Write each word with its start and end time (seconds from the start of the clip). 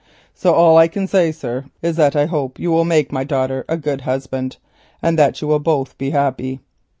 So 0.33 0.51
all 0.55 0.77
I 0.79 0.87
can 0.87 1.05
say, 1.05 1.31
sir, 1.31 1.65
is 1.83 1.95
that 1.97 2.15
I 2.15 2.25
hope 2.25 2.57
you 2.57 2.71
will 2.71 2.85
make 2.85 3.11
my 3.11 3.23
daughter 3.23 3.65
a 3.69 3.77
good 3.77 4.01
husband, 4.01 4.57
and 4.99 5.15
that 5.19 5.39
you 5.43 5.47
will 5.47 5.59
both 5.59 5.95
be 5.99 6.09
happy. 6.09 6.59